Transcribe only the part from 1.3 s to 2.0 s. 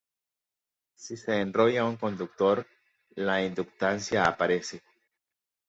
enrolla un